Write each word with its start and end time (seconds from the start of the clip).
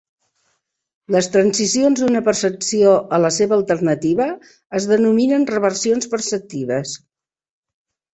Les 1.15 1.27
transicions 1.33 1.99
d'una 2.03 2.21
percepció 2.29 2.93
a 3.17 3.19
la 3.25 3.31
seva 3.35 3.55
alternativa 3.57 4.27
es 4.79 4.87
denominen 4.93 5.45
reversions 5.53 6.09
perceptives. 6.15 6.95